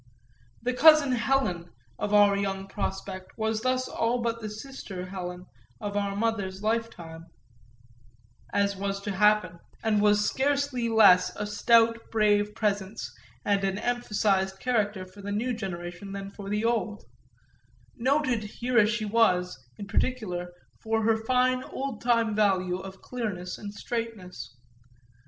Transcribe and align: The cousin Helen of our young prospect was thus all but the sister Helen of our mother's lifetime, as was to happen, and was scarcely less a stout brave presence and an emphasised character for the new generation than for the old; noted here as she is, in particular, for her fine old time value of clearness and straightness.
The 0.63 0.73
cousin 0.73 1.11
Helen 1.11 1.69
of 1.99 2.11
our 2.11 2.35
young 2.35 2.67
prospect 2.67 3.37
was 3.37 3.61
thus 3.61 3.87
all 3.87 4.19
but 4.19 4.41
the 4.41 4.49
sister 4.49 5.05
Helen 5.05 5.45
of 5.79 5.95
our 5.95 6.15
mother's 6.15 6.63
lifetime, 6.63 7.27
as 8.51 8.75
was 8.75 8.99
to 9.01 9.11
happen, 9.11 9.59
and 9.83 10.01
was 10.01 10.27
scarcely 10.27 10.89
less 10.89 11.31
a 11.35 11.45
stout 11.45 11.99
brave 12.09 12.55
presence 12.55 13.13
and 13.45 13.63
an 13.63 13.77
emphasised 13.77 14.59
character 14.59 15.05
for 15.05 15.21
the 15.21 15.31
new 15.31 15.53
generation 15.53 16.13
than 16.13 16.31
for 16.31 16.49
the 16.49 16.65
old; 16.65 17.03
noted 17.95 18.41
here 18.43 18.79
as 18.79 18.89
she 18.89 19.05
is, 19.07 19.63
in 19.77 19.85
particular, 19.85 20.51
for 20.81 21.03
her 21.03 21.15
fine 21.25 21.63
old 21.63 22.01
time 22.01 22.33
value 22.33 22.79
of 22.79 23.03
clearness 23.03 23.59
and 23.59 23.71
straightness. 23.75 24.57